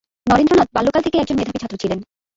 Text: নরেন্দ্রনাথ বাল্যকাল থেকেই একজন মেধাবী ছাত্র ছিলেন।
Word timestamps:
নরেন্দ্রনাথ 0.27 0.69
বাল্যকাল 0.73 1.01
থেকেই 1.03 1.21
একজন 1.21 1.37
মেধাবী 1.37 1.59
ছাত্র 1.61 1.75
ছিলেন। 1.81 1.99